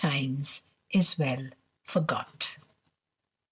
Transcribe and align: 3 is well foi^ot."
3 0.03 0.39
is 0.89 1.19
well 1.19 1.49
foi^ot." 1.87 2.57